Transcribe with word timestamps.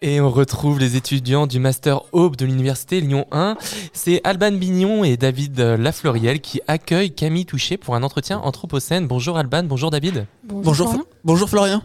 Et 0.00 0.20
on 0.20 0.30
retrouve 0.30 0.78
les 0.78 0.94
étudiants 0.94 1.48
du 1.48 1.58
Master 1.58 2.02
Aube 2.12 2.36
de 2.36 2.44
l'Université 2.44 3.00
Lyon 3.00 3.26
1. 3.32 3.56
C'est 3.92 4.20
Alban 4.22 4.52
Bignon 4.52 5.02
et 5.02 5.16
David 5.16 5.58
Lafleuriel 5.58 6.40
qui 6.40 6.60
accueillent 6.68 7.12
Camille 7.12 7.46
Touché 7.46 7.76
pour 7.76 7.96
un 7.96 8.04
entretien 8.04 8.38
anthropocène. 8.38 9.08
Bonjour 9.08 9.36
Alban, 9.38 9.64
bonjour 9.64 9.90
David. 9.90 10.26
Bonjour, 10.44 10.88
Florian. 10.88 11.04
bonjour 11.24 11.48
Florian. 11.48 11.82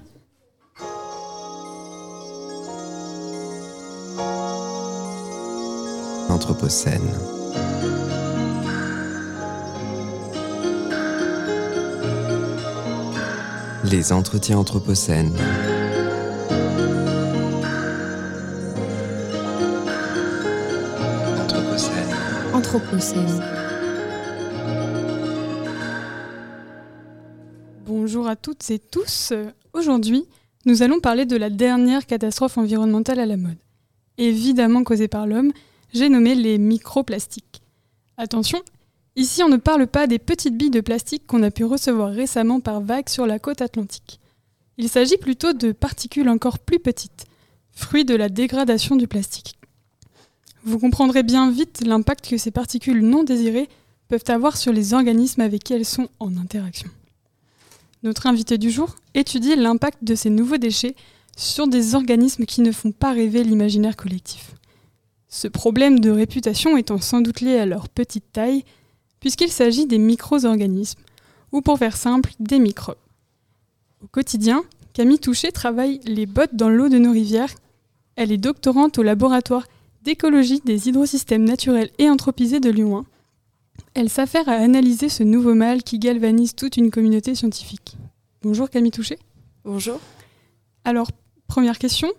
Anthropocène. 6.30 7.02
Les 13.84 14.14
entretiens 14.14 14.60
anthropocènes. 14.60 15.34
Bonjour 27.86 28.28
à 28.28 28.36
toutes 28.36 28.72
et 28.72 28.80
tous. 28.80 29.32
Aujourd'hui, 29.74 30.26
nous 30.66 30.82
allons 30.82 31.00
parler 31.00 31.28
de 31.28 31.36
la 31.36 31.52
dernière 31.52 32.08
catastrophe 32.08 32.58
environnementale 32.58 33.20
à 33.20 33.28
la 33.28 33.38
mode. 33.38 33.58
Évidemment 34.18 34.84
causée 34.84 35.08
par 35.08 35.28
l'homme, 35.28 35.52
j'ai 35.94 36.10
nommé 36.10 36.34
les 36.34 36.58
microplastiques. 36.58 37.62
Attention, 38.18 38.60
ici 39.16 39.44
on 39.44 39.50
ne 39.50 39.58
parle 39.58 39.86
pas 39.86 40.08
des 40.08 40.18
petites 40.18 40.58
billes 40.58 40.72
de 40.72 40.82
plastique 40.82 41.28
qu'on 41.28 41.44
a 41.44 41.52
pu 41.52 41.66
recevoir 41.66 42.12
récemment 42.12 42.60
par 42.60 42.82
vagues 42.82 43.10
sur 43.10 43.28
la 43.28 43.38
côte 43.38 43.62
atlantique. 43.62 44.20
Il 44.80 44.90
s'agit 44.90 45.18
plutôt 45.18 45.54
de 45.54 45.74
particules 45.74 46.30
encore 46.30 46.58
plus 46.58 46.80
petites, 46.80 47.26
fruits 47.72 48.06
de 48.06 48.16
la 48.16 48.30
dégradation 48.30 48.96
du 48.96 49.08
plastique. 49.08 49.58
Vous 50.66 50.80
comprendrez 50.80 51.24
bien 51.24 51.52
vite 51.52 51.84
l'impact 51.86 52.30
que 52.30 52.38
ces 52.38 52.52
particules 52.52 53.06
non 53.06 53.24
désirées 53.24 53.68
peuvent 54.08 54.24
avoir 54.28 54.56
sur 54.56 54.72
les 54.72 54.94
organismes 54.94 55.42
avec 55.42 55.64
qui 55.64 55.74
elles 55.74 55.86
sont 55.86 56.08
en 56.20 56.38
interaction. 56.38 56.90
Notre 58.04 58.28
invité 58.28 58.58
du 58.58 58.72
jour 58.72 58.96
étudie 59.14 59.56
l'impact 59.56 60.04
de 60.04 60.16
ces 60.16 60.30
nouveaux 60.30 60.58
déchets 60.58 60.96
sur 61.36 61.68
des 61.68 61.96
organismes 61.96 62.46
qui 62.46 62.62
ne 62.62 62.72
font 62.72 62.92
pas 62.92 63.12
rêver 63.12 63.44
l'imaginaire 63.44 63.98
collectif. 63.98 64.56
Ce 65.28 65.48
problème 65.48 66.00
de 66.00 66.12
réputation 66.12 66.78
étant 66.78 67.00
sans 67.00 67.20
doute 67.20 67.42
lié 67.42 67.58
à 67.58 67.66
leur 67.66 67.90
petite 67.90 68.32
taille, 68.32 68.64
puisqu'il 69.20 69.52
s'agit 69.52 69.88
des 69.88 69.98
micro-organismes, 69.98 71.00
ou 71.52 71.62
pour 71.62 71.80
faire 71.80 71.98
simple, 71.98 72.32
des 72.40 72.60
microbes. 72.60 72.96
Au 74.02 74.08
quotidien, 74.08 74.64
Camille 74.94 75.20
Touché 75.20 75.52
travaille 75.52 76.00
les 76.06 76.26
bottes 76.26 76.56
dans 76.56 76.70
l'eau 76.70 76.88
de 76.88 77.00
nos 77.00 77.12
rivières. 77.12 77.54
Elle 78.16 78.32
est 78.32 78.38
doctorante 78.38 78.98
au 79.00 79.04
laboratoire 79.04 79.66
d'écologie 80.04 80.62
des 80.66 80.90
hydrosystèmes 80.90 81.46
naturels 81.46 81.90
et 81.98 82.10
anthropisés 82.10 82.60
de 82.60 82.70
Lyon 82.70 82.98
1. 82.98 83.06
Elle 83.96 84.10
s'affaire 84.10 84.50
à 84.50 84.54
analyser 84.54 85.08
ce 85.08 85.24
nouveau 85.24 85.56
mal 85.56 85.84
qui 85.84 85.98
galvanise 85.98 86.56
toute 86.56 86.78
une 86.78 86.92
communauté 86.92 87.36
scientifique. 87.36 87.96
Bonjour 88.42 88.70
Camille 88.70 88.92
Touché. 88.92 89.18
Bonjour. 89.64 90.00
Alors, 90.84 91.10
première 91.48 91.80
question, 91.80 92.10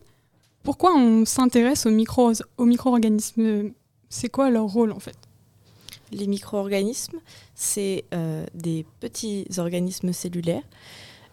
pourquoi 0.63 0.97
on 0.97 1.27
s'intéresse 1.27 1.85
aux, 1.85 1.91
micro 1.91 2.33
aux 2.57 2.65
micro-organismes? 2.65 3.73
C'est 4.09 4.31
quoi 4.31 4.49
leur 4.51 4.65
rôle 4.65 4.93
en 4.93 5.01
fait? 5.01 5.17
Les 6.11 6.27
micro-organismes, 6.27 7.19
c'est 7.55 8.05
euh, 8.15 8.47
des 8.55 8.87
petits 9.01 9.47
organismes 9.59 10.13
cellulaires 10.13 10.63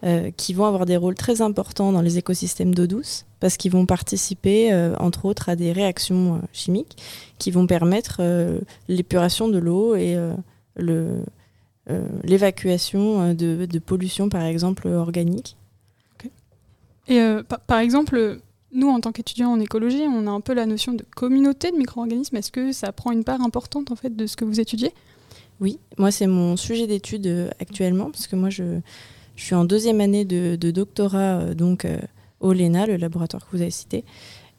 euh, 0.03 0.31
qui 0.35 0.55
vont 0.55 0.65
avoir 0.65 0.87
des 0.87 0.97
rôles 0.97 1.13
très 1.13 1.41
importants 1.41 1.91
dans 1.91 2.01
les 2.01 2.17
écosystèmes 2.17 2.73
d'eau 2.73 2.87
douce 2.87 3.25
parce 3.39 3.55
qu'ils 3.55 3.71
vont 3.71 3.85
participer, 3.85 4.73
euh, 4.73 4.95
entre 4.97 5.25
autres, 5.25 5.47
à 5.47 5.55
des 5.55 5.71
réactions 5.71 6.37
euh, 6.37 6.39
chimiques 6.53 6.97
qui 7.37 7.51
vont 7.51 7.67
permettre 7.67 8.19
l'épuration 8.87 9.47
de 9.47 9.59
l'eau 9.59 9.95
et 9.95 10.17
l'évacuation 12.23 13.35
de, 13.35 13.65
de, 13.65 13.79
pollution, 13.79 14.29
par 14.29 14.41
exemple, 14.43 14.87
organique. 14.87 15.55
Et 17.07 17.19
par 17.67 17.79
exemple, 17.79 18.39
nous, 18.73 18.89
en 18.89 18.99
tant 19.01 19.11
qu'étudiants 19.11 19.51
en 19.51 19.59
écologie, 19.59 20.03
on 20.07 20.25
a 20.25 20.31
un 20.31 20.41
peu 20.41 20.53
la 20.53 20.65
notion 20.65 20.93
de 20.93 21.03
communauté 21.15 21.71
de 21.71 21.77
micro-organismes. 21.77 22.37
Est-ce 22.37 22.51
que 22.51 22.71
ça 22.71 22.91
prend 22.91 23.11
une 23.11 23.23
part 23.23 23.41
importante 23.41 23.91
en 23.91 23.95
fait 23.95 24.15
de 24.15 24.25
ce 24.27 24.35
que 24.35 24.45
vous 24.45 24.59
étudiez? 24.59 24.93
Oui, 25.59 25.79
moi 25.97 26.11
c'est 26.11 26.27
mon 26.27 26.57
sujet 26.57 26.87
d'étude 26.87 27.51
actuellement 27.59 28.09
parce 28.11 28.27
que 28.27 28.35
moi 28.35 28.49
je 28.49 28.81
je 29.41 29.47
suis 29.47 29.55
en 29.55 29.65
deuxième 29.65 30.01
année 30.01 30.23
de, 30.23 30.55
doctorat 30.69 31.39
euh, 31.39 31.53
donc 31.55 31.85
euh, 31.85 31.97
au 32.41 32.53
LENA, 32.53 32.85
le 32.85 32.97
laboratoire 32.97 33.43
que 33.43 33.57
vous 33.57 33.63
avez 33.63 33.71
cité. 33.71 34.05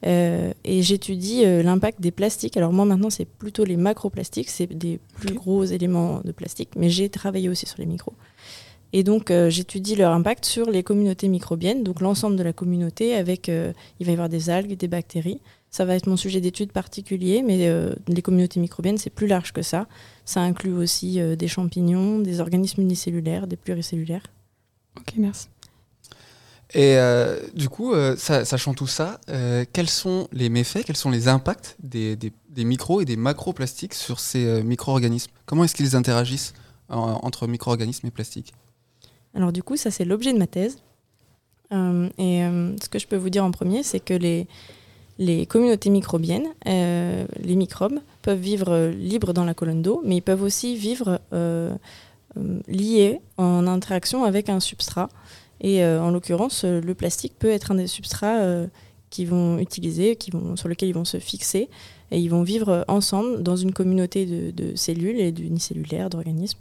Euh, 0.05 0.51
et 0.65 0.81
j'étudie 0.81 1.45
l'impact 1.45 2.01
des 2.01 2.11
plastiques. 2.11 2.57
Alors 2.57 2.73
moi 2.73 2.83
maintenant 2.83 3.09
c'est 3.09 3.23
plutôt 3.23 3.63
les 3.63 3.77
macroplastiques, 3.77 4.49
c'est 4.49 4.67
des 4.67 4.99
plus 5.15 5.35
gros 5.35 5.63
éléments 5.63 6.19
de 6.25 6.33
plastique, 6.33 6.71
mais 6.75 6.89
j'ai 6.89 7.07
travaillé 7.07 7.47
aussi 7.47 7.65
sur 7.65 7.77
les 7.79 7.85
micros. 7.85 8.11
Et 8.91 9.03
donc 9.03 9.31
j'étudie 9.47 9.95
leur 9.95 10.11
impact 10.11 10.43
sur 10.43 10.69
les 10.69 10.83
communautés 10.83 11.29
microbiennes, 11.29 11.83
donc 11.83 12.01
l'ensemble 12.01 12.35
de 12.35 12.43
la 12.43 12.51
communauté 12.51 13.15
avec, 13.15 13.47
il 13.47 14.05
va 14.05 14.11
y 14.11 14.13
avoir 14.13 14.27
des 14.27 14.49
algues, 14.49 14.75
des 14.75 14.89
bactéries. 14.89 15.39
Ça 15.71 15.85
va 15.85 15.95
être 15.95 16.07
mon 16.07 16.17
sujet 16.17 16.41
d'étude 16.41 16.73
particulier, 16.73 17.41
mais 17.41 17.87
les 18.09 18.21
communautés 18.21 18.59
microbiennes 18.59 18.97
c'est 18.97 19.09
plus 19.09 19.27
large 19.27 19.53
que 19.53 19.61
ça. 19.61 19.87
Ça 20.25 20.41
inclut 20.41 20.73
aussi 20.73 21.21
des 21.37 21.47
champignons, 21.47 22.19
des 22.19 22.41
organismes 22.41 22.81
unicellulaires, 22.81 23.47
des 23.47 23.55
pluricellulaires. 23.55 24.23
Ok, 24.97 25.13
merci. 25.17 25.47
Et 26.73 26.97
euh, 26.97 27.39
du 27.53 27.69
coup, 27.69 27.93
euh, 27.93 28.15
sachant 28.17 28.73
tout 28.73 28.87
ça, 28.87 29.19
euh, 29.29 29.63
quels 29.73 29.89
sont 29.89 30.27
les 30.31 30.49
méfaits, 30.49 30.83
quels 30.85 30.97
sont 30.97 31.11
les 31.11 31.27
impacts 31.27 31.75
des, 31.83 32.15
des, 32.15 32.63
micros 32.63 33.01
et 33.01 33.05
des 33.05 33.15
macroplastiques 33.15 33.93
sur 33.93 34.19
ces 34.19 34.63
micro-organismes? 34.63 35.31
Comment 35.45 35.65
est-ce 35.65 35.75
qu'ils 35.75 35.95
interagissent 35.95 36.53
entre 36.89 37.47
micro-organismes 37.47 38.07
et 38.07 38.11
plastiques? 38.11 38.53
Alors 39.35 39.51
du 39.51 39.61
coup, 39.61 39.77
ça 39.77 39.91
c'est 39.91 40.05
l'objet 40.05 40.33
de 40.33 40.39
ma 40.39 40.47
thèse. 40.47 40.77
et 41.71 42.41
ce 42.41 42.89
que 42.89 42.97
je 42.97 43.07
peux 43.07 43.17
vous 43.17 43.29
dire 43.29 43.45
en 43.45 43.51
premier, 43.51 43.83
c'est 43.83 43.99
que 43.99 44.13
les, 44.13 44.47
les 45.19 45.45
communautés 45.45 45.91
microbiennes, 45.91 46.47
les 46.65 47.55
microbes, 47.55 47.99
peuvent 48.23 48.39
vivre 48.39 48.89
libres 48.89 49.33
dans 49.33 49.45
la 49.45 49.53
colonne 49.53 49.83
d'eau, 49.83 50.01
mais 50.05 50.17
ils 50.17 50.21
peuvent 50.21 50.43
aussi 50.43 50.75
vivre 50.75 51.19
euh, 52.37 52.59
liés 52.67 53.19
en 53.37 53.67
interaction 53.67 54.23
avec 54.23 54.49
un 54.49 54.59
substrat. 54.59 55.09
Et 55.61 55.83
euh, 55.83 56.01
en 56.01 56.11
l'occurrence, 56.11 56.63
euh, 56.65 56.81
le 56.81 56.93
plastique 56.93 57.33
peut 57.37 57.49
être 57.49 57.71
un 57.71 57.75
des 57.75 57.87
substrats 57.87 58.39
qu'ils 59.09 59.27
vont 59.27 59.59
utiliser, 59.59 60.15
qui 60.15 60.31
vont, 60.31 60.55
sur 60.55 60.67
lequel 60.67 60.89
ils 60.89 60.95
vont 60.95 61.05
se 61.05 61.19
fixer, 61.19 61.69
et 62.11 62.19
ils 62.19 62.29
vont 62.29 62.43
vivre 62.43 62.83
ensemble 62.87 63.43
dans 63.43 63.55
une 63.55 63.71
communauté 63.71 64.25
de, 64.25 64.75
cellules 64.75 65.19
et 65.19 65.31
d'unicellulaires, 65.31 66.09
d'organismes, 66.09 66.57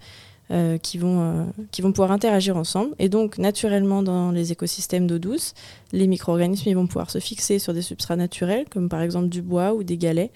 qui, 0.82 0.98
vont, 0.98 1.47
qui 1.70 1.80
vont 1.80 1.92
pouvoir 1.92 2.12
interagir 2.12 2.58
ensemble. 2.58 2.94
Et 2.98 3.08
donc, 3.08 3.38
naturellement, 3.38 4.03
dans 4.03 4.30
les 4.30 4.53
écosystèmes 4.53 5.06
d'eau 5.06 5.19
douce, 5.19 5.54
les 5.92 6.06
micro-organismes 6.06 6.69
ils 6.69 6.75
vont 6.75 6.86
pouvoir 6.86 7.10
se 7.10 7.20
fixer 7.20 7.58
sur 7.58 7.72
des 7.72 7.80
substrats 7.80 8.16
naturels, 8.16 8.66
comme 8.70 8.91
par 8.91 9.00
exemple 9.00 9.28
du 9.28 9.41
bois 9.41 9.72
ou 9.72 9.82
des 9.82 9.97
galets, 9.97 10.30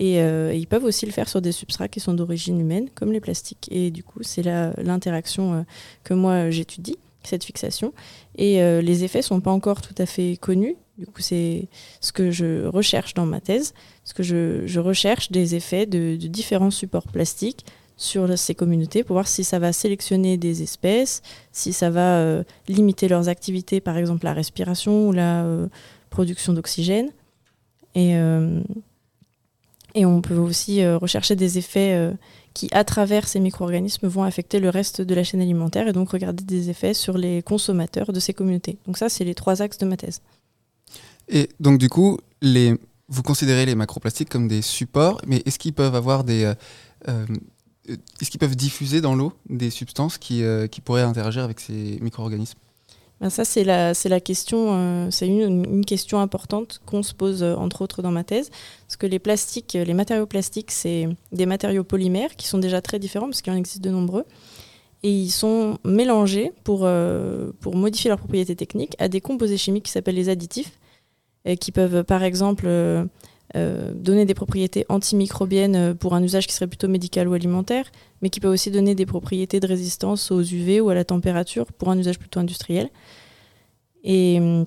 euh, 0.00 0.50
et, 0.52 0.58
ils 0.58 0.66
peuvent 0.66 0.84
aussi 0.84 1.06
le 1.06 1.12
faire 1.12 1.28
sur 1.28 1.40
des 1.40 1.52
substrats 1.52 1.88
qui 1.88 2.00
sont 2.00 2.14
d'origine 2.14 2.60
humaine, 2.60 2.88
comme 2.94 3.12
les 3.12 3.20
plastiques. 3.20 3.68
Et 3.70 3.90
du 3.90 4.02
coup, 4.02 4.20
c'est 4.22 4.42
l'interaction 4.42 5.54
euh, 5.54 5.62
que 6.04 6.14
moi 6.14 6.50
j'étudie, 6.50 6.96
cette 7.22 7.44
fixation. 7.44 7.92
Et 8.36 8.62
euh, 8.62 8.80
les 8.80 9.04
effets 9.04 9.18
ne 9.18 9.24
sont 9.24 9.40
pas 9.40 9.52
encore 9.52 9.82
tout 9.82 9.94
à 9.98 10.06
fait 10.06 10.36
connus. 10.40 10.76
Du 10.98 11.06
coup, 11.06 11.22
c'est 11.22 11.68
ce 12.00 12.12
que 12.12 12.30
je 12.30 12.66
recherche 12.66 13.14
dans 13.14 13.26
ma 13.26 13.40
thèse, 13.40 13.74
ce 14.04 14.14
que 14.14 14.22
je, 14.22 14.78
recherche 14.78 15.30
des 15.30 15.54
effets 15.54 15.86
de, 15.86 16.16
différents 16.16 16.70
supports 16.70 17.08
plastiques 17.08 17.64
sur 18.02 18.38
ces 18.38 18.54
communautés 18.54 19.04
pour 19.04 19.14
voir 19.14 19.28
si 19.28 19.44
ça 19.44 19.58
va 19.58 19.72
sélectionner 19.72 20.36
des 20.36 20.62
espèces, 20.62 21.22
si 21.52 21.72
ça 21.72 21.90
va 21.90 22.42
limiter 22.68 23.08
leurs 23.08 23.28
activités, 23.28 23.80
par 23.80 23.96
exemple 23.96 24.24
la 24.24 24.32
respiration 24.34 25.08
ou 25.08 25.12
la 25.12 25.46
production 26.10 26.52
d'oxygène. 26.52 27.10
Et 27.94 28.16
et 29.94 30.06
on 30.06 30.20
peut 30.22 30.36
aussi 30.36 30.82
euh, 30.82 30.96
rechercher 30.96 31.36
des 31.36 31.58
effets 31.58 31.92
euh, 31.92 32.12
qui, 32.54 32.68
à 32.72 32.84
travers 32.84 33.28
ces 33.28 33.40
micro-organismes, 33.40 34.06
vont 34.06 34.22
affecter 34.22 34.58
le 34.58 34.70
reste 34.70 35.02
de 35.02 35.14
la 35.14 35.24
chaîne 35.24 35.40
alimentaire 35.40 35.86
et 35.86 35.92
donc 35.92 36.10
regarder 36.10 36.44
des 36.44 36.70
effets 36.70 36.94
sur 36.94 37.18
les 37.18 37.42
consommateurs 37.42 38.12
de 38.12 38.20
ces 38.20 38.32
communautés. 38.32 38.78
Donc 38.86 38.96
ça, 38.96 39.08
c'est 39.08 39.24
les 39.24 39.34
trois 39.34 39.60
axes 39.60 39.78
de 39.78 39.86
ma 39.86 39.96
thèse. 39.96 40.22
Et 41.28 41.50
donc 41.60 41.78
du 41.78 41.88
coup, 41.88 42.18
les, 42.40 42.74
vous 43.08 43.22
considérez 43.22 43.66
les 43.66 43.74
macroplastiques 43.74 44.28
comme 44.28 44.48
des 44.48 44.62
supports, 44.62 45.20
mais 45.26 45.42
est-ce 45.44 45.58
qu'ils 45.58 45.74
peuvent 45.74 45.94
avoir 45.94 46.24
des... 46.24 46.52
Euh, 47.08 47.26
est-ce 47.88 48.30
qu'ils 48.30 48.40
peuvent 48.40 48.56
diffuser 48.56 49.00
dans 49.00 49.14
l'eau 49.14 49.32
des 49.48 49.70
substances 49.70 50.18
qui, 50.18 50.42
qui 50.70 50.80
pourraient 50.80 51.02
interagir 51.02 51.42
avec 51.42 51.60
ces 51.60 51.98
micro-organismes? 52.00 52.58
Ben, 53.22 53.30
ça, 53.30 53.44
c'est 53.44 53.62
la, 53.62 53.92
la 53.92 54.20
question, 54.20 54.66
euh, 54.70 55.08
c'est 55.12 55.28
une, 55.28 55.64
une, 55.64 55.84
question 55.84 56.18
importante 56.18 56.80
qu'on 56.86 57.04
se 57.04 57.14
pose, 57.14 57.44
euh, 57.44 57.54
entre 57.54 57.82
autres, 57.82 58.02
dans 58.02 58.10
ma 58.10 58.24
thèse. 58.24 58.50
Parce 58.88 58.96
que 58.96 59.06
les 59.06 59.20
plastiques, 59.20 59.74
les 59.74 59.94
matériaux 59.94 60.26
plastiques, 60.26 60.72
c'est 60.72 61.08
des 61.30 61.46
matériaux 61.46 61.84
polymères 61.84 62.34
qui 62.34 62.48
sont 62.48 62.58
déjà 62.58 62.82
très 62.82 62.98
différents, 62.98 63.26
parce 63.26 63.40
qu'il 63.40 63.52
en 63.52 63.56
existe 63.56 63.80
de 63.80 63.90
nombreux. 63.90 64.24
Et 65.04 65.12
ils 65.12 65.30
sont 65.30 65.78
mélangés 65.84 66.50
pour, 66.64 66.80
euh, 66.82 67.52
pour 67.60 67.76
modifier 67.76 68.08
leurs 68.08 68.18
propriétés 68.18 68.56
techniques 68.56 68.96
à 68.98 69.06
des 69.06 69.20
composés 69.20 69.56
chimiques 69.56 69.84
qui 69.84 69.92
s'appellent 69.92 70.16
les 70.16 70.28
additifs. 70.28 70.78
et 71.44 71.56
qui 71.56 71.72
peuvent 71.72 72.04
par 72.04 72.22
exemple 72.22 72.68
euh, 73.54 73.62
euh, 73.62 73.92
donner 73.94 74.24
des 74.24 74.34
propriétés 74.34 74.84
antimicrobiennes 74.88 75.76
euh, 75.76 75.94
pour 75.94 76.14
un 76.14 76.22
usage 76.22 76.46
qui 76.46 76.54
serait 76.54 76.66
plutôt 76.66 76.88
médical 76.88 77.28
ou 77.28 77.34
alimentaire, 77.34 77.90
mais 78.20 78.30
qui 78.30 78.40
peuvent 78.40 78.52
aussi 78.52 78.70
donner 78.70 78.94
des 78.94 79.06
propriétés 79.06 79.60
de 79.60 79.66
résistance 79.66 80.30
aux 80.30 80.42
UV 80.42 80.80
ou 80.80 80.88
à 80.90 80.94
la 80.94 81.04
température 81.04 81.66
pour 81.72 81.90
un 81.90 81.98
usage 81.98 82.18
plutôt 82.18 82.40
industriel. 82.40 82.90
Et 84.04 84.38
hum, 84.40 84.66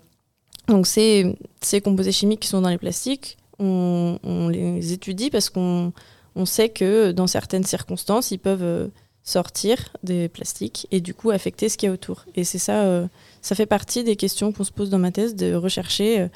donc 0.68 0.88
ces, 0.88 1.36
ces 1.62 1.82
composés 1.82 2.12
chimiques 2.12 2.42
qui 2.42 2.48
sont 2.48 2.62
dans 2.62 2.70
les 2.70 2.78
plastiques, 2.78 3.38
on, 3.60 4.50
les 4.50 4.92
étudie 4.92 5.30
parce 5.30 5.50
qu'on 5.50 5.94
on 6.36 6.46
sait 6.46 6.70
que 6.70 7.12
dans 7.12 7.28
certaines 7.28 7.64
circonstances, 7.64 8.32
ils 8.32 8.40
peuvent 8.40 8.64
euh, 8.64 8.88
sortir 9.24 9.78
des 10.04 10.28
plastiques 10.30 10.88
et 10.92 11.00
du 11.00 11.14
coup 11.14 11.32
affecter 11.32 11.70
ce 11.70 11.78
qu'il 11.78 11.88
y 11.88 11.90
a 11.90 11.94
autour. 11.94 12.26
Et 12.36 12.44
c'est 12.44 12.60
ça, 12.60 12.84
euh, 12.84 13.08
ça 13.42 13.56
fait 13.56 13.66
partie 13.66 14.04
des 14.04 14.16
questions 14.16 14.52
qu'on 14.52 14.64
se 14.64 14.72
pose 14.72 14.90
dans 14.90 15.00
ma 15.00 15.12
thèse, 15.12 15.36
de 15.36 15.54
rechercher 15.54 16.20
euh, 16.20 16.28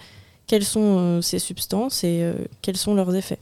quelles 0.49 0.65
sont 0.65 0.97
euh, 0.97 1.21
ces 1.21 1.37
substances 1.37 2.03
et 2.03 2.23
euh, 2.23 2.33
quels 2.63 2.75
sont 2.75 2.95
leurs 2.95 3.15
effets. 3.15 3.37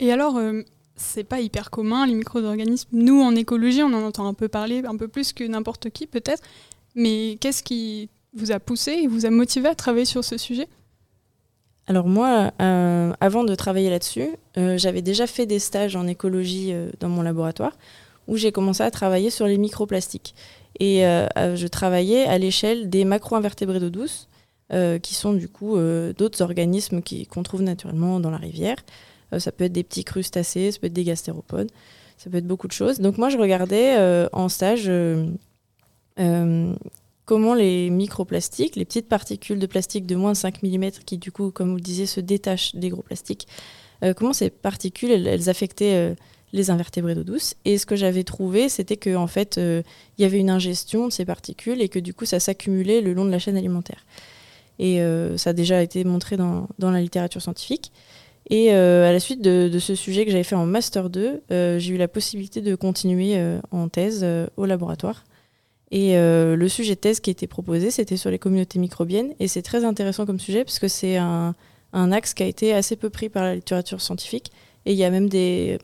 Et 0.00 0.12
alors, 0.12 0.36
euh, 0.36 0.62
c'est 0.96 1.24
pas 1.24 1.40
hyper 1.40 1.70
commun, 1.70 2.04
les 2.04 2.14
micro-organismes. 2.14 2.88
Nous, 2.92 3.22
en 3.22 3.36
écologie, 3.36 3.82
on 3.82 3.94
en 3.94 4.02
entend 4.02 4.26
un 4.26 4.34
peu 4.34 4.48
parler, 4.48 4.82
un 4.84 4.96
peu 4.96 5.06
plus 5.06 5.32
que 5.32 5.44
n'importe 5.44 5.88
qui 5.90 6.06
peut-être. 6.06 6.42
Mais 6.96 7.38
qu'est-ce 7.40 7.62
qui 7.62 8.08
vous 8.34 8.50
a 8.50 8.58
poussé 8.58 8.92
et 8.92 9.06
vous 9.06 9.24
a 9.24 9.30
motivé 9.30 9.68
à 9.68 9.76
travailler 9.76 10.04
sur 10.04 10.24
ce 10.24 10.36
sujet? 10.36 10.66
Alors 11.86 12.08
moi, 12.08 12.50
euh, 12.60 13.12
avant 13.20 13.44
de 13.44 13.54
travailler 13.54 13.90
là-dessus, 13.90 14.30
euh, 14.58 14.76
j'avais 14.76 15.02
déjà 15.02 15.28
fait 15.28 15.46
des 15.46 15.60
stages 15.60 15.94
en 15.94 16.08
écologie 16.08 16.72
euh, 16.72 16.90
dans 16.98 17.08
mon 17.08 17.22
laboratoire 17.22 17.72
où 18.26 18.36
j'ai 18.36 18.50
commencé 18.50 18.82
à 18.82 18.90
travailler 18.90 19.30
sur 19.30 19.46
les 19.46 19.56
microplastiques. 19.56 20.34
Et 20.80 21.02
je 21.02 21.66
travaillais 21.68 22.24
à 22.24 22.36
l'échelle 22.36 22.90
des 22.90 23.06
macro-invertébrés 23.06 23.78
d'eau 23.78 23.88
douce, 23.88 24.26
euh, 24.72 24.98
qui 24.98 25.14
sont 25.14 25.32
du 25.32 25.48
coup 25.48 25.76
euh, 25.76 26.12
d'autres 26.12 26.42
organismes 26.42 27.00
qu'on 27.30 27.44
trouve 27.44 27.62
naturellement 27.62 28.18
dans 28.18 28.32
la 28.32 28.36
rivière. 28.36 28.78
Euh, 29.32 29.38
ça 29.38 29.52
peut 29.52 29.62
être 29.62 29.72
des 29.72 29.84
petits 29.84 30.02
crustacés, 30.02 30.72
ça 30.72 30.80
peut 30.80 30.88
être 30.88 30.92
des 30.92 31.04
gastéropodes, 31.04 31.70
ça 32.16 32.30
peut 32.30 32.38
être 32.38 32.48
beaucoup 32.48 32.66
de 32.66 32.72
choses. 32.72 32.98
Donc 32.98 33.16
moi, 33.16 33.28
je 33.28 33.38
regardais 33.38 33.96
en 34.32 34.48
stage 34.48 34.90
comment 36.16 37.54
les 37.54 37.90
microplastiques, 37.90 38.74
les 38.74 38.84
petites 38.84 39.08
particules 39.08 39.60
de 39.60 39.66
plastique 39.66 40.04
de 40.04 40.16
moins 40.16 40.32
de 40.32 40.36
5 40.36 40.64
mm 40.64 40.90
qui 41.06 41.16
du 41.16 41.30
coup, 41.30 41.52
comme 41.52 41.70
vous 41.70 41.76
le 41.76 41.80
disiez, 41.80 42.06
se 42.06 42.18
détachent 42.18 42.74
des 42.74 42.88
gros 42.88 43.02
plastiques, 43.02 43.46
comment 44.16 44.32
ces 44.32 44.50
particules, 44.50 45.12
elles, 45.12 45.48
affectaient 45.48 46.16
les 46.52 46.70
invertébrés 46.70 47.14
d'eau 47.14 47.22
douce. 47.22 47.54
Et 47.64 47.78
ce 47.78 47.86
que 47.86 47.94
j'avais 47.94 48.24
trouvé, 48.24 48.68
c'était 48.68 48.96
qu'en 48.96 49.22
en 49.22 49.26
fait, 49.28 49.58
il 49.58 50.22
y 50.22 50.24
avait 50.24 50.38
une 50.38 50.50
ingestion 50.50 51.06
de 51.06 51.12
ces 51.12 51.24
particules 51.24 51.80
et 51.80 51.88
que 51.88 52.00
du 52.00 52.14
coup, 52.14 52.24
ça 52.24 52.40
s'accumulait 52.40 53.00
le 53.00 53.12
long 53.12 53.24
de 53.24 53.30
la 53.30 53.38
chaîne 53.38 53.56
alimentaire. 53.56 54.04
Et 54.78 55.00
euh, 55.00 55.36
ça 55.36 55.50
a 55.50 55.52
déjà 55.52 55.82
été 55.82 56.04
montré 56.04 56.36
dans, 56.36 56.68
dans 56.78 56.90
la 56.90 57.00
littérature 57.00 57.40
scientifique. 57.40 57.92
Et 58.48 58.72
euh, 58.72 59.08
à 59.08 59.12
la 59.12 59.18
suite 59.18 59.42
de, 59.42 59.76
ce 59.78 59.94
sujet 59.94 60.24
que 60.24 60.30
j'avais 60.30 60.44
fait 60.44 60.54
en 60.54 60.66
Master 60.66 61.10
2, 61.10 61.42
euh, 61.50 61.78
j'ai 61.78 61.94
eu 61.94 61.96
la 61.96 62.08
possibilité 62.08 62.60
de 62.60 62.74
continuer 62.76 63.36
en 63.70 63.88
thèse 63.88 64.24
au 64.56 64.66
laboratoire. 64.66 65.24
Et 65.90 66.14
le 66.16 66.68
sujet 66.68 66.94
de 66.94 67.00
thèse 67.00 67.20
qui 67.20 67.30
était 67.30 67.46
proposé, 67.46 67.90
c'était 67.90 68.16
sur 68.16 68.30
les 68.30 68.38
communautés 68.38 68.78
microbiennes. 68.78 69.34
Et 69.40 69.48
c'est 69.48 69.62
très 69.62 69.84
intéressant 69.84 70.26
comme 70.26 70.40
sujet 70.40 70.64
parce 70.64 70.78
que 70.78 70.88
c'est 70.88 71.16
un, 71.16 71.54
axe 71.92 72.34
qui 72.34 72.42
a 72.42 72.46
été 72.46 72.72
assez 72.72 72.96
peu 72.96 73.08
pris 73.08 73.28
par 73.28 73.42
la 73.42 73.54
littérature 73.54 74.00
scientifique. 74.00 74.52
Et 74.84 74.92
il 74.92 74.98
y 74.98 75.04
a 75.04 75.10
même 75.10 75.28
des, 75.28 75.78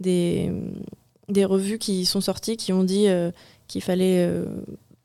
des, 0.00 1.44
revues 1.44 1.78
qui 1.78 2.04
sont 2.04 2.20
sorties 2.20 2.56
qui 2.56 2.72
ont 2.72 2.84
dit 2.84 3.06
qu'il 3.66 3.82
fallait 3.82 4.28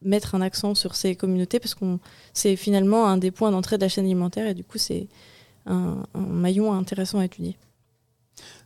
mettre 0.01 0.35
un 0.35 0.41
accent 0.41 0.75
sur 0.75 0.95
ces 0.95 1.15
communautés 1.15 1.59
parce 1.59 1.75
que 1.75 1.97
c'est 2.33 2.55
finalement 2.55 3.07
un 3.07 3.17
des 3.17 3.31
points 3.31 3.51
d'entrée 3.51 3.77
de 3.77 3.83
la 3.83 3.89
chaîne 3.89 4.05
alimentaire 4.05 4.47
et 4.47 4.53
du 4.53 4.63
coup 4.63 4.77
c'est 4.77 5.07
un, 5.65 6.03
maillon 6.15 6.73
intéressant 6.73 7.19
à 7.19 7.25
étudier. 7.25 7.57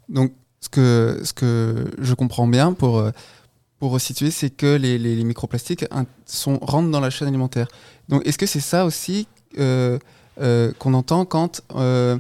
Donc, 0.09 0.33
ce 0.61 0.69
que, 0.69 1.21
ce 1.23 1.33
que 1.33 1.85
je 1.97 2.13
comprends 2.13 2.47
bien 2.47 2.73
pour, 2.73 3.03
pour 3.79 3.91
resituer, 3.91 4.31
c'est 4.31 4.49
que 4.49 4.77
les, 4.77 4.97
les- 4.97 5.23
microplastiques 5.25 5.85
sont, 6.25 6.57
rentrent 6.59 6.89
dans 6.89 7.01
la 7.01 7.09
chaîne 7.09 7.27
alimentaire. 7.27 7.67
Donc, 8.07 8.25
est-ce 8.25 8.37
que 8.37 8.45
c'est 8.45 8.61
ça 8.61 8.85
aussi 8.85 9.27
euh, 9.59 9.99
euh, 10.39 10.71
qu'on 10.79 10.93
entend 10.93 11.25
quand, 11.25 11.61
euh, 11.75 12.17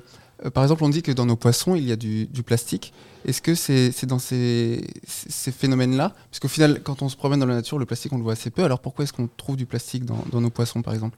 par 0.53 0.63
exemple, 0.63 0.83
on 0.83 0.89
dit 0.89 1.01
que 1.01 1.13
dans 1.13 1.25
nos 1.25 1.37
poissons, 1.37 1.75
il 1.75 1.87
y 1.87 1.93
a 1.93 1.95
du 1.95 2.43
plastique 2.45 2.93
Est-ce 3.25 3.41
que 3.41 3.55
c'est 3.55 4.05
dans 4.05 4.19
ces, 4.19 4.81
phénomènes-là? 5.07 6.13
Parce 6.29 6.39
qu'au 6.39 6.47
final, 6.47 6.81
quand 6.83 7.01
on 7.01 7.09
se 7.09 7.15
promène 7.15 7.39
dans 7.39 7.45
la 7.45 7.55
nature, 7.55 7.79
le 7.79 7.85
plastique, 7.85 8.11
on 8.13 8.17
le 8.17 8.23
voit 8.23 8.33
assez 8.33 8.49
peu. 8.49 8.63
Alors, 8.63 8.79
pourquoi 8.79 9.03
est-ce 9.03 9.13
qu'on 9.13 9.27
trouve 9.27 9.55
du 9.55 9.65
plastique 9.65 10.05
dans, 10.05 10.41
nos 10.41 10.49
poissons, 10.49 10.81
par 10.81 10.93
exemple? 10.93 11.17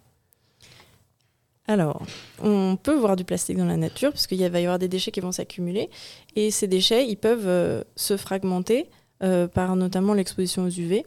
Alors, 1.68 2.06
on 2.44 2.78
peut 2.82 2.94
voir 2.94 3.16
du 3.16 3.24
plastique 3.24 3.58
dans 3.58 3.66
la 3.66 3.78
nature 3.78 4.12
parce 4.12 4.28
qu'il 4.28 4.38
va 4.48 4.60
y 4.60 4.64
avoir 4.64 4.78
des 4.78 4.88
déchets 4.88 5.10
qui 5.10 5.20
vont 5.20 5.32
s'accumuler 5.32 5.90
et 6.36 6.52
ces 6.52 6.68
déchets, 6.68 7.08
ils 7.08 7.16
peuvent 7.16 7.48
euh, 7.48 7.84
se 7.96 8.18
fragmenter 8.18 8.88
euh, 9.24 9.48
par 9.48 9.76
notamment 9.76 10.14
l'exposition 10.14 10.66
aux 10.66 10.70
UV 10.70 11.04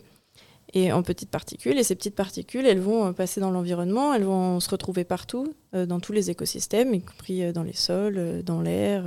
et 0.74 0.90
en 0.90 1.04
petites 1.04 1.30
particules. 1.30 1.78
Et 1.78 1.84
ces 1.84 1.94
petites 1.94 2.16
particules, 2.16 2.66
elles 2.66 2.80
vont 2.80 3.06
euh, 3.06 3.12
passer 3.12 3.40
dans 3.40 3.52
l'environnement, 3.52 4.12
elles 4.14 4.24
vont 4.24 4.58
se 4.58 4.68
retrouver 4.68 5.04
partout, 5.04 5.54
dans 5.72 6.00
tous 6.00 6.12
les 6.12 6.30
écosystèmes, 6.30 6.92
y 6.92 7.02
compris 7.02 7.52
dans 7.52 7.62
les 7.62 7.74
sols, 7.74 8.42
dans 8.42 8.62
l'air, 8.62 9.04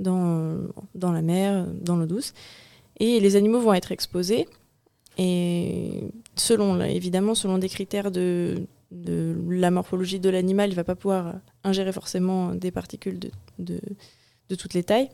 dans, 0.00 0.58
dans 0.94 1.12
la 1.12 1.22
mer, 1.22 1.66
dans 1.80 1.96
l'eau 1.96 2.06
douce. 2.06 2.34
Et 2.98 3.20
les 3.20 3.36
animaux 3.36 3.60
vont 3.60 3.74
être 3.74 3.92
exposés. 3.92 4.46
Et 5.18 6.04
selon, 6.34 6.80
évidemment, 6.82 7.34
selon 7.34 7.58
des 7.58 7.68
critères 7.68 8.10
de, 8.10 8.66
de 8.90 9.36
la 9.48 9.70
morphologie 9.70 10.20
de 10.20 10.28
l'animal, 10.28 10.68
il 10.68 10.72
ne 10.72 10.76
va 10.76 10.84
pas 10.84 10.94
pouvoir 10.94 11.34
ingérer 11.64 11.92
forcément 11.92 12.54
des 12.54 12.70
particules 12.70 13.18
de, 13.18 13.30
de, 13.58 13.80
de 14.48 14.54
toutes 14.54 14.74
les 14.74 14.82
tailles. 14.82 15.10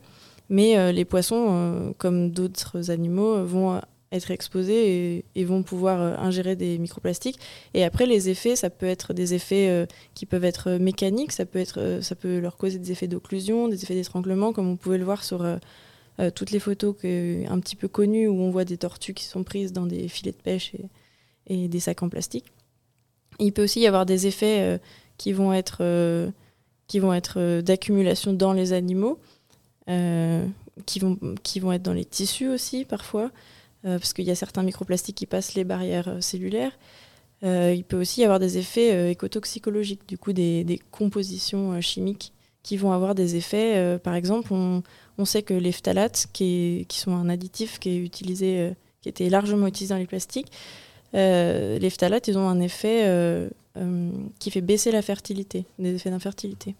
Mais 0.49 0.77
euh, 0.77 0.93
les 0.93 1.05
poissons, 1.05 1.47
euh, 1.49 1.91
comme 1.99 2.31
d'autres 2.31 2.91
animaux, 2.91 3.45
vont 3.45 3.81
être 4.13 4.31
exposés 4.31 5.25
et, 5.35 5.45
vont 5.45 5.63
pouvoir 5.63 6.01
euh, 6.01 6.17
ingérer 6.19 6.55
des 6.55 6.79
microplastiques. 6.79 7.39
Et 7.75 7.83
après, 7.85 8.07
les 8.07 8.29
effets, 8.29 8.55
ça 8.55 8.71
peut 8.71 8.87
être 8.87 9.15
des 9.15 9.35
effets 9.35 9.69
euh, 9.69 9.87
qui 10.15 10.27
peuvent 10.27 10.45
être 10.45 10.73
mécaniques, 10.73 11.33
ça 11.33 11.47
peut, 11.47 11.59
être, 11.59 11.81
euh, 11.81 12.03
ça 12.03 12.15
peut 12.15 12.39
leur 12.39 12.57
causer 12.57 12.79
des 12.79 12.93
effets 12.93 13.09
d'occlusion, 13.09 13.69
des 13.69 13.83
effets 13.83 13.95
d'étranglement, 13.95 14.53
comme 14.53 14.69
on 14.69 14.77
pouvait 14.77 14.99
le 14.99 15.05
voir 15.05 15.25
sur 15.25 15.43
euh, 15.43 15.57
euh, 16.21 16.31
toutes 16.31 16.51
les 16.51 16.59
photos 16.59 16.95
que, 17.01 17.49
un 17.49 17.59
petit 17.59 17.75
peu 17.75 17.89
connues 17.89 18.29
où 18.29 18.39
on 18.41 18.51
voit 18.51 18.67
des 18.67 18.77
tortues 18.77 19.15
qui 19.15 19.25
sont 19.25 19.45
prises 19.45 19.73
dans 19.73 19.87
des 19.87 20.09
filets 20.09 20.33
de 20.33 20.37
pêche 20.37 20.73
et, 21.47 21.69
des 21.69 21.81
sacs 21.81 22.03
en 22.03 22.09
plastique. 22.11 22.45
Il 23.39 23.53
peut 23.53 23.65
aussi 23.65 23.81
y 23.81 23.87
avoir 23.87 24.05
des 24.05 24.27
effets 24.27 24.61
euh, 24.61 24.79
qui 25.17 25.33
vont 25.33 25.55
être, 25.55 25.79
euh, 25.81 26.31
qui 26.87 26.99
vont 26.99 27.15
être 27.15 27.39
euh, 27.39 27.63
d'accumulation 27.63 28.35
dans 28.35 28.53
les 28.53 28.75
animaux, 28.75 29.19
euh, 29.89 30.47
qui, 30.85 30.99
vont, 30.99 31.19
qui 31.43 31.61
vont 31.61 31.73
être 31.73 31.83
dans 31.83 31.95
les 31.95 32.05
tissus 32.05 32.49
aussi 32.49 32.85
parfois, 32.85 33.25
euh, 33.25 33.29
parce 33.85 34.13
qu'il 34.13 34.25
y 34.25 34.31
a 34.31 34.35
certains 34.35 34.63
microplastiques 34.63 35.17
qui 35.17 35.27
passent 35.27 35.55
les 35.55 35.65
barrières 35.65 36.09
euh, 36.09 36.21
cellulaires. 36.21 36.73
Euh, 37.45 37.75
il 37.75 37.85
peut 37.85 38.01
aussi 38.01 38.21
y 38.21 38.25
avoir 38.25 38.39
des 38.39 38.59
effets 38.59 38.93
euh, 38.95 39.11
écotoxicologiques, 39.11 40.09
du 40.09 40.17
coup 40.17 40.33
des, 40.33 40.81
compositions 40.91 41.73
euh, 41.73 41.81
chimiques 41.81 42.33
qui 42.63 42.77
vont 42.77 42.93
avoir 42.93 43.15
des 43.15 43.37
effets. 43.37 43.77
euh, 43.77 43.99
par 43.99 44.15
exemple, 44.15 44.53
on, 44.53 44.83
sait 45.25 45.43
que 45.43 45.55
les 45.55 45.73
phtalates, 45.73 46.27
qui, 46.33 46.87
sont 46.91 47.15
un 47.15 47.29
additif 47.29 47.79
qui 47.79 47.91
est 47.91 47.99
utilisé, 47.99 48.61
euh, 48.61 48.71
qui 49.01 49.09
était 49.09 49.29
largement 49.29 49.67
utilisé 49.67 49.95
dans 49.95 49.99
les 49.99 50.07
plastiques, 50.07 50.53
euh, 51.15 51.79
les 51.79 51.91
phtalates, 51.91 52.29
ils 52.29 52.39
ont 52.39 52.49
un 52.49 52.61
effet 52.61 53.03
euh, 53.05 53.49
euh, 53.77 54.11
qui 54.39 54.51
fait 54.51 54.61
baisser 54.61 54.93
la 54.93 55.03
fertilité, 55.03 55.65
des 55.79 55.95
effets 55.95 56.11
d'infertilité. 56.11 56.75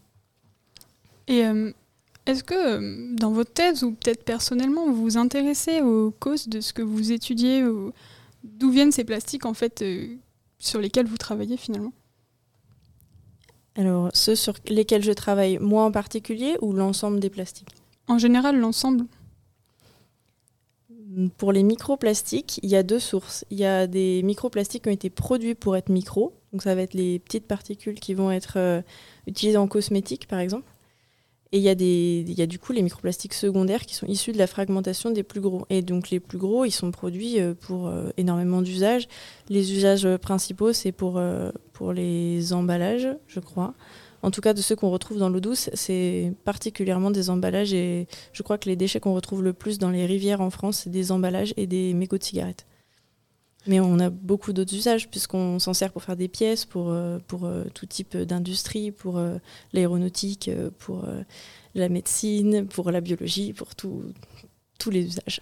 Et 1.29 1.45
euh, 1.45 1.73
est-ce 2.27 2.45
que 2.45 2.55
euh, 2.55 3.15
dans 3.17 3.33
votre 3.33 3.53
thèse, 3.53 3.83
ou 3.83 3.93
peut-être 3.93 4.25
personnellement, 4.25 4.87
vous 4.87 5.03
vous 5.03 5.17
intéressez 5.17 5.81
aux 5.81 6.11
causes 6.11 6.49
de 6.49 6.61
ce 6.61 6.73
que 6.73 6.83
vous 6.83 7.13
étudiez 7.13 7.65
ou 7.65 7.93
D'où 8.45 8.71
viennent 8.71 8.93
ces 8.93 9.05
plastiques 9.05 9.47
en 9.47 9.55
fait 9.55 9.83
euh, 9.83 10.17
sur 10.59 10.81
lesquels 10.81 11.07
vous 11.07 11.17
travaillez 11.17 11.57
finalement? 11.57 11.93
Alors, 13.77 14.11
ceux 14.13 14.35
sur 14.35 14.55
lesquels 14.69 15.03
je 15.03 15.13
travaille, 15.13 15.59
moi 15.59 15.85
en 15.85 15.93
particulier, 15.93 16.57
ou 16.61 16.73
l'ensemble 16.73 17.21
des 17.21 17.31
plastiques? 17.31 17.71
En 18.09 18.19
général, 18.19 18.59
l'ensemble. 18.59 19.07
Pour 21.39 21.53
les 21.53 21.63
microplastiques, 21.63 22.59
il 22.63 22.71
y 22.71 22.77
a 22.77 22.83
deux 22.83 22.99
sources. 22.99 23.45
Il 23.51 23.59
y 23.59 23.65
a 23.65 23.87
des 23.87 24.23
microplastiques 24.23 24.85
qui 24.85 24.89
ont 24.89 24.93
été 24.93 25.11
produits 25.11 25.55
pour 25.55 25.77
être 25.77 25.89
micro, 25.89 26.35
donc 26.53 26.63
ça 26.63 26.75
va 26.75 26.83
être 26.83 26.95
les 26.95 27.19
petites 27.19 27.47
particules 27.47 28.01
qui 28.01 28.15
vont 28.15 28.31
être 28.31 28.55
euh, 28.57 28.83
utilisées 29.27 29.59
en 29.59 29.69
cosmétique 29.69 30.27
par 30.27 30.41
exemple. 30.41 30.72
Et 31.55 31.59
il 31.59 31.65
y, 32.39 32.43
a 32.43 32.47
du 32.47 32.59
coup 32.59 32.73
les 32.73 32.81
microplastiques 32.81 33.35
secondaires 33.35 33.85
qui 33.85 33.95
sont 33.95 34.07
issus 34.07 34.33
de 34.33 34.39
la 34.39 34.47
fragmentation 34.47 35.11
des 35.11 35.23
plus 35.23 35.43
gros. 35.43 35.67
Et 35.69 35.83
donc 35.83 36.09
les 36.09 36.19
plus 36.19 36.39
gros, 36.39 36.65
ils 36.65 36.71
sont 36.71 36.91
produits 36.91 37.39
euh, 37.39 37.53
pour 37.53 37.89
euh, 37.89 38.09
énormément 38.17 38.63
d'usages. 38.63 39.07
Les 39.51 39.75
usages 39.75 40.09
principaux, 40.17 40.73
c'est 40.73 40.93
pour, 40.93 41.19
euh, 41.19 41.51
pour 41.75 41.93
les 41.93 42.55
emballages, 42.55 43.07
je 43.27 43.39
crois. 43.39 43.75
En 44.23 44.31
tout 44.31 44.41
cas, 44.41 44.55
de 44.55 44.63
ceux 44.63 44.77
qu'on 44.77 44.91
retrouve 44.91 45.19
dans 45.19 45.29
l'eau 45.29 45.41
douce, 45.41 45.69
c'est 45.75 46.33
particulièrement 46.45 47.11
des 47.11 47.29
emballages. 47.29 47.75
Et 47.75 48.07
je 48.33 48.43
crois 48.43 48.57
que 48.57 48.71
les 48.71 48.77
déchets 48.77 49.01
qu'on 49.01 49.13
retrouve 49.13 49.43
le 49.43 49.53
plus 49.53 49.79
dans 49.79 49.91
les 49.91 50.07
rivières 50.07 50.41
en 50.41 50.49
France, 50.49 50.83
c'est 50.85 50.91
des 50.91 51.13
emballages 51.13 51.53
et 51.59 51.67
des 51.67 51.93
mégots 51.93 52.19
de 52.19 52.25
cigarettes. 52.25 52.67
Mais 53.67 53.79
on 53.79 53.99
a 54.01 54.11
beaucoup 54.11 54.53
d'autres 54.53 54.75
usages, 54.75 55.09
puisqu'on 55.09 55.59
s'en 55.59 55.73
sert 55.73 55.93
pour 55.93 56.03
faire 56.03 56.17
des 56.17 56.29
pièces, 56.29 56.65
pour, 56.65 56.91
euh, 56.91 57.19
pour 57.29 57.45
euh, 57.45 57.65
tout 57.75 57.87
type 57.87 58.17
d'industrie, 58.17 58.91
pour 58.91 59.19
euh, 59.19 59.39
l'aéronautique, 59.73 60.51
pour 60.79 61.07
la 61.75 61.89
médecine, 61.89 62.67
pour 62.67 62.91
la 62.91 63.01
biologie, 63.01 63.53
pour 63.53 63.75
tout- 63.75 64.13
tous 64.79 64.91
les 64.91 65.05
usages. 65.07 65.41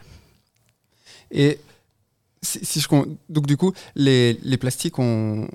Et 1.31 1.59
si, 2.43 2.81
je 2.81 2.89
donc 3.29 3.47
du 3.47 3.57
coup, 3.57 3.73
les, 3.95 4.35
les 4.43 4.57
plastiques 4.57 4.99
ont, 4.99 5.49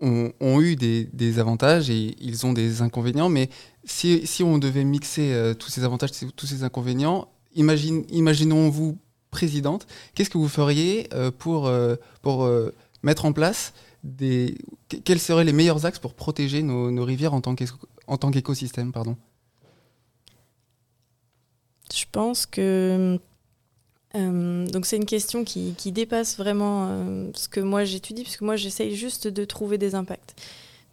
ont, 0.00 0.60
eu 0.60 0.76
des, 0.76 1.04
des 1.04 1.38
avantages 1.38 1.90
et 1.90 2.14
ils 2.20 2.46
ont 2.46 2.52
des 2.52 2.82
inconvénients, 2.82 3.28
mais 3.28 3.50
si, 3.84 4.26
si 4.26 4.42
on 4.42 4.58
devait 4.58 4.84
mixer 4.84 5.52
tous 5.58 5.70
ces 5.70 5.84
avantages, 5.84 6.10
tous 6.34 6.46
ces 6.46 6.62
inconvénients, 6.64 7.28
imagine, 7.54 8.04
imaginons-vous 8.10 8.98
présidente, 9.30 9.86
qu'est-ce 10.14 10.30
que 10.30 10.38
vous 10.38 10.48
feriez 10.48 11.08
euh, 11.14 11.30
pour, 11.30 11.66
euh, 11.66 11.96
pour 12.22 12.44
euh, 12.44 12.72
mettre 13.02 13.24
en 13.24 13.32
place 13.32 13.72
des... 14.04 14.56
que- 14.88 14.96
Quels 14.98 15.20
seraient 15.20 15.44
les 15.44 15.52
meilleurs 15.52 15.84
axes 15.86 15.98
pour 15.98 16.14
protéger 16.14 16.62
nos, 16.62 16.90
nos 16.90 17.04
rivières 17.04 17.34
en 17.34 17.40
tant 17.40 17.54
qu'écosystème 17.54 18.92
Je 21.94 22.04
pense 22.12 22.46
que 22.46 23.18
donc 24.14 24.86
c'est 24.86 24.96
une 24.96 25.04
question 25.04 25.44
qui, 25.44 25.74
qui 25.76 25.92
dépasse 25.92 26.38
vraiment 26.38 26.88
ce 27.34 27.48
que 27.50 27.60
moi 27.60 27.84
j'étudie, 27.84 28.22
puisque 28.22 28.40
moi 28.40 28.56
j'essaye 28.56 28.96
juste 28.96 29.28
de 29.28 29.44
trouver 29.44 29.76
des 29.76 29.94
impacts. 29.94 30.34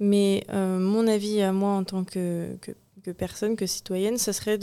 Mais 0.01 0.45
mon 0.51 1.07
avis 1.07 1.41
à 1.41 1.53
moi 1.53 1.71
en 1.71 1.85
tant 1.85 2.03
que, 2.03 2.49
que, 2.61 3.11
personne, 3.11 3.55
que 3.55 3.65
citoyenne, 3.65 4.17
ce 4.17 4.33
serait 4.33 4.59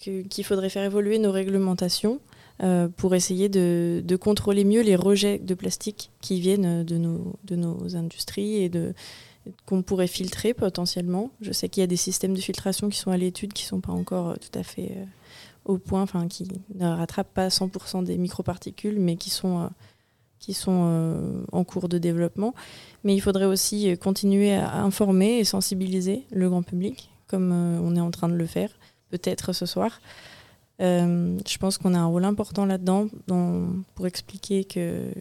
qu'il 0.00 0.44
faudrait 0.44 0.70
faire 0.70 0.84
évoluer 0.84 1.18
nos 1.18 1.30
réglementations 1.32 2.20
euh, 2.62 2.88
pour 2.88 3.14
essayer 3.14 3.48
de, 3.48 4.16
contrôler 4.16 4.64
mieux 4.64 4.82
les 4.82 4.96
rejets 4.96 5.38
de 5.38 5.54
plastique 5.54 6.10
qui 6.20 6.40
viennent 6.40 6.84
de 6.84 6.96
nos, 6.96 7.34
de 7.44 7.56
nos 7.56 7.96
industries 7.96 8.64
et 8.64 8.70
qu'on 9.66 9.82
pourrait 9.82 10.06
filtrer 10.06 10.54
potentiellement. 10.54 11.30
Je 11.40 11.52
sais 11.52 11.68
qu'il 11.68 11.80
y 11.80 11.84
a 11.84 11.88
des 11.88 11.96
systèmes 11.96 12.34
de 12.34 12.40
filtration 12.40 12.88
qui 12.88 12.98
sont 12.98 13.10
à 13.10 13.16
l'étude, 13.16 13.52
qui 13.52 13.64
ne 13.64 13.68
sont 13.68 13.80
pas 13.80 13.92
encore 13.92 14.30
euh, 14.30 14.36
tout 14.36 14.56
à 14.58 14.62
fait 14.62 14.92
euh, 14.96 15.04
au 15.64 15.78
point, 15.78 16.02
enfin 16.02 16.28
qui 16.28 16.48
ne 16.74 16.86
rattrapent 16.86 17.34
pas 17.34 17.48
100% 17.48 18.04
des 18.04 18.18
microparticules, 18.18 18.98
mais 18.98 19.16
qui 19.16 19.30
sont, 19.30 19.62
euh, 19.62 19.66
qui 20.42 20.54
sont 20.54 20.82
euh, 20.84 21.44
en 21.52 21.64
cours 21.64 21.88
de 21.88 21.98
développement. 21.98 22.54
Mais 23.04 23.14
il 23.14 23.20
faudrait 23.20 23.46
aussi 23.46 23.90
euh, 23.90 23.96
continuer 23.96 24.52
à 24.52 24.82
informer 24.82 25.38
et 25.38 25.44
sensibiliser 25.44 26.24
le 26.32 26.50
grand 26.50 26.62
public, 26.62 27.10
comme 27.28 27.52
euh, 27.52 27.78
on 27.80 27.96
est 27.96 28.00
en 28.00 28.10
train 28.10 28.28
de 28.28 28.34
le 28.34 28.46
faire, 28.46 28.70
peut-être 29.10 29.52
ce 29.52 29.64
soir. 29.64 30.00
Euh, 30.82 31.38
je 31.46 31.58
pense 31.58 31.78
qu'on 31.78 31.94
a 31.94 31.98
un 31.98 32.06
rôle 32.06 32.24
important 32.24 32.66
là-dedans 32.66 33.06
dans- 33.28 33.68
pour 33.94 34.06
expliquer 34.06 34.64
que, 34.64 35.12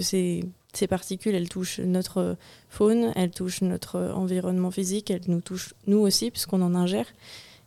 ces, 0.00 0.44
particules, 0.88 1.34
elles 1.34 1.48
touchent 1.48 1.80
notre 1.80 2.36
faune, 2.68 3.12
elles 3.16 3.32
touchent 3.32 3.62
notre 3.62 3.98
environnement 4.14 4.70
physique, 4.70 5.10
elles 5.10 5.22
nous 5.26 5.40
touchent 5.40 5.74
nous 5.86 5.98
aussi, 5.98 6.30
puisqu'on 6.30 6.62
en 6.62 6.74
ingère 6.74 7.06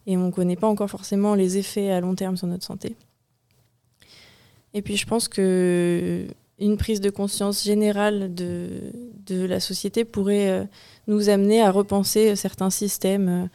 et 0.08 0.18
on 0.18 0.28
ne 0.28 0.32
connaît 0.32 0.56
pas 0.56 0.68
encore 0.68 0.90
forcément 0.90 1.36
les 1.36 1.58
effets 1.58 1.92
à 1.92 2.00
long 2.00 2.16
terme 2.16 2.38
sur 2.38 2.48
notre 2.48 2.64
santé. 2.64 2.96
Et 4.74 4.82
puis 4.82 4.98
je 4.98 5.06
pense 5.06 5.28
que 5.28 6.28
une 6.60 6.78
prise 6.78 7.02
de 7.02 7.10
conscience 7.10 7.64
générale 7.64 8.34
de, 8.34 8.92
la 9.30 9.60
société 9.60 10.06
pourrait 10.06 10.50
euh, 10.50 10.64
nous 11.08 11.30
amener 11.30 11.62
à 11.62 11.72
repenser 11.72 12.36
certains 12.36 12.70
systèmes 12.70 13.50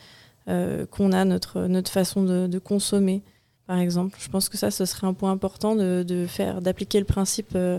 euh, 0.49 0.85
qu'on 0.87 1.13
a, 1.13 1.25
notre, 1.25 1.69
façon 1.91 2.23
de 2.25 2.59
consommer, 2.59 3.23
par 3.69 3.79
exemple. 3.79 4.19
Je 4.19 4.29
pense 4.29 4.49
que 4.49 4.57
ça, 4.57 4.73
ce 4.73 4.85
serait 4.87 5.07
un 5.07 5.13
point 5.13 5.31
important 5.31 5.77
de, 5.77 6.03
de 6.03 6.27
faire, 6.27 6.61
d'appliquer 6.61 6.99
le 6.99 7.05
principe, 7.05 7.51
euh, 7.55 7.79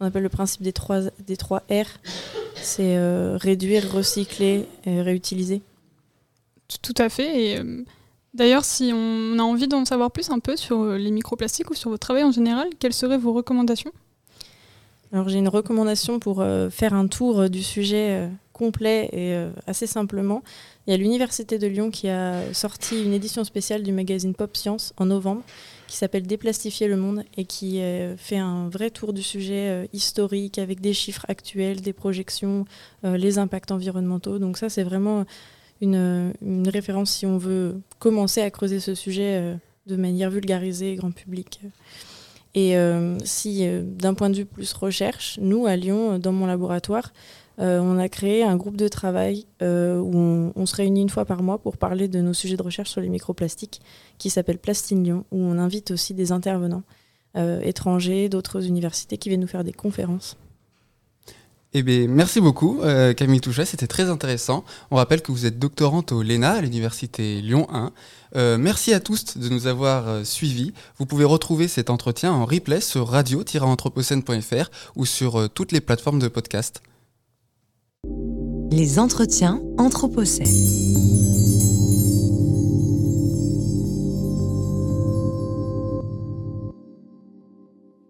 on 0.00 0.06
appelle 0.06 0.22
le 0.22 0.28
principe 0.30 0.62
des 0.62 0.72
trois, 0.72 1.00
des 1.26 1.36
trois 1.36 1.58
R. 1.70 1.86
C'est 2.54 2.96
euh, 2.96 3.36
réduire, 3.36 3.92
recycler 3.92 4.66
et 4.86 5.02
réutiliser. 5.02 5.60
Tout 6.80 6.94
à 6.96 7.08
fait. 7.08 7.42
Et 7.42 7.58
euh, 7.58 7.82
d'ailleurs, 8.32 8.64
si 8.64 8.92
on 8.94 9.38
a 9.38 9.42
envie 9.42 9.66
d'en 9.66 9.84
savoir 9.84 10.12
plus 10.12 10.30
un 10.30 10.38
peu 10.38 10.56
sur 10.56 10.80
euh, 10.80 10.96
les 10.96 11.10
microplastiques 11.10 11.70
ou 11.70 11.74
sur 11.74 11.90
votre 11.90 12.06
travail 12.06 12.22
en 12.22 12.32
général, 12.32 12.68
quelles 12.78 12.94
seraient 12.94 13.18
vos 13.18 13.32
recommandations? 13.32 13.92
Alors 15.12 15.28
j'ai 15.28 15.38
une 15.38 15.48
recommandation 15.48 16.18
pour 16.18 16.44
faire 16.70 16.92
un 16.92 17.06
tour 17.06 17.48
du 17.48 17.62
sujet 17.62 18.28
complet 18.54 19.10
et 19.12 19.34
euh, 19.34 19.50
assez 19.66 19.86
simplement. 19.86 20.42
Il 20.86 20.92
y 20.92 20.94
a 20.94 20.96
l'Université 20.96 21.58
de 21.58 21.66
Lyon 21.66 21.90
qui 21.90 22.08
a 22.08 22.54
sorti 22.54 23.04
une 23.04 23.12
édition 23.12 23.44
spéciale 23.44 23.82
du 23.82 23.92
magazine 23.92 24.32
Pop 24.32 24.56
Science 24.56 24.94
en 24.96 25.06
novembre 25.06 25.42
qui 25.86 25.96
s'appelle 25.96 26.26
Déplastifier 26.26 26.88
le 26.88 26.96
monde 26.96 27.24
et 27.36 27.44
qui 27.44 27.82
euh, 27.82 28.16
fait 28.16 28.38
un 28.38 28.68
vrai 28.70 28.88
tour 28.90 29.12
du 29.12 29.22
sujet 29.22 29.68
euh, 29.68 29.86
historique 29.92 30.58
avec 30.58 30.80
des 30.80 30.94
chiffres 30.94 31.26
actuels, 31.28 31.82
des 31.82 31.92
projections, 31.92 32.64
les 33.02 33.38
impacts 33.38 33.70
environnementaux. 33.70 34.38
Donc 34.38 34.56
ça 34.56 34.70
c'est 34.70 34.84
vraiment 34.84 35.24
une, 35.80 36.32
une 36.40 36.68
référence 36.68 37.10
si 37.10 37.26
on 37.26 37.36
veut 37.36 37.80
commencer 37.98 38.40
à 38.40 38.50
creuser 38.50 38.80
ce 38.80 38.94
sujet 38.94 39.56
de 39.86 39.96
manière 39.96 40.30
vulgarisée, 40.30 40.94
grand 40.94 41.10
public. 41.10 41.60
Et 42.54 42.76
si, 43.24 43.66
d'un 43.82 44.14
point 44.14 44.30
de 44.30 44.36
vue 44.36 44.44
plus 44.46 44.72
recherche, 44.72 45.38
nous, 45.42 45.66
à 45.66 45.74
Lyon, 45.74 46.18
dans 46.18 46.32
mon 46.32 46.46
laboratoire, 46.46 47.12
euh, 47.60 47.78
on 47.80 47.98
a 47.98 48.08
créé 48.08 48.42
un 48.42 48.56
groupe 48.56 48.76
de 48.76 48.88
travail 48.88 49.46
euh, 49.62 49.98
où 49.98 50.52
on, 50.54 50.66
se 50.66 50.74
réunit 50.74 51.02
une 51.02 51.08
fois 51.08 51.24
par 51.24 51.42
mois 51.42 51.58
pour 51.58 51.76
parler 51.76 52.08
de 52.08 52.20
nos 52.20 52.34
sujets 52.34 52.56
de 52.56 52.62
recherche 52.62 52.90
sur 52.90 53.00
les 53.00 53.08
microplastiques, 53.08 53.80
qui 54.18 54.30
s'appelle 54.30 54.58
Plastine 54.58 55.04
Lyon, 55.04 55.24
où 55.30 55.38
on 55.38 55.58
invite 55.58 55.90
aussi 55.90 56.14
des 56.14 56.32
intervenants 56.32 56.82
euh, 57.36 57.60
étrangers, 57.62 58.28
d'autres 58.28 58.66
universités 58.66 59.18
qui 59.18 59.28
viennent 59.28 59.40
nous 59.40 59.46
faire 59.46 59.64
des 59.64 59.72
conférences. 59.72 60.36
Eh 61.76 61.82
bien, 61.82 62.06
merci 62.06 62.40
beaucoup, 62.40 62.82
Camille 63.16 63.40
Touchet, 63.40 63.64
c'était 63.64 63.88
très 63.88 64.08
intéressant. 64.08 64.64
On 64.92 64.96
rappelle 64.96 65.22
que 65.22 65.32
vous 65.32 65.44
êtes 65.44 65.58
doctorante 65.58 66.12
au 66.12 66.22
LENA, 66.22 66.52
à 66.52 66.60
l'Université 66.60 67.40
Lyon 67.40 67.66
1. 67.68 67.90
Euh, 68.36 68.58
merci 68.58 68.94
à 68.94 69.00
tous 69.00 69.36
de 69.36 69.48
nous 69.48 69.66
avoir 69.66 70.24
suivis. 70.24 70.72
Vous 70.98 71.06
pouvez 71.06 71.24
retrouver 71.24 71.66
cet 71.66 71.90
entretien 71.90 72.32
en 72.32 72.44
replay 72.44 72.80
sur 72.80 73.08
radio-anthropocène.fr 73.08 74.70
ou 74.94 75.04
sur 75.04 75.50
toutes 75.50 75.72
les 75.72 75.80
plateformes 75.80 76.20
de 76.20 76.28
podcast. 76.28 76.80
Les 78.76 78.98
entretiens 78.98 79.62
Anthropocène. 79.78 80.48